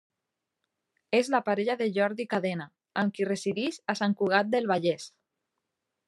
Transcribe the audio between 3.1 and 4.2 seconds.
qui resideix a Sant